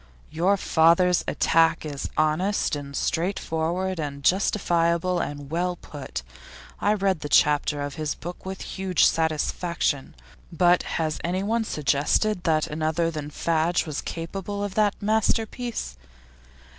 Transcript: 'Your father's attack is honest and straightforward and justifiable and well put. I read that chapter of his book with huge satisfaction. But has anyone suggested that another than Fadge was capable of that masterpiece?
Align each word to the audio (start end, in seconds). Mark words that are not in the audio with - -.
'Your 0.31 0.57
father's 0.57 1.23
attack 1.27 1.85
is 1.85 2.09
honest 2.17 2.75
and 2.75 2.95
straightforward 2.95 3.99
and 3.99 4.23
justifiable 4.23 5.19
and 5.19 5.51
well 5.51 5.75
put. 5.75 6.23
I 6.79 6.95
read 6.95 7.19
that 7.19 7.31
chapter 7.31 7.83
of 7.83 7.93
his 8.01 8.15
book 8.15 8.43
with 8.43 8.61
huge 8.61 9.05
satisfaction. 9.05 10.15
But 10.51 10.81
has 10.97 11.19
anyone 11.23 11.65
suggested 11.65 12.45
that 12.45 12.65
another 12.65 13.11
than 13.11 13.29
Fadge 13.29 13.85
was 13.85 14.01
capable 14.01 14.63
of 14.63 14.73
that 14.73 14.99
masterpiece? 14.99 15.97